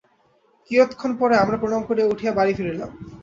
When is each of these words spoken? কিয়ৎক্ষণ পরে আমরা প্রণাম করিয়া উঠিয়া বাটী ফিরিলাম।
কিয়ৎক্ষণ 0.71 1.11
পরে 1.19 1.35
আমরা 1.37 1.57
প্রণাম 1.57 1.81
করিয়া 1.85 2.11
উঠিয়া 2.13 2.31
বাটী 2.33 2.53
ফিরিলাম। 2.57 2.89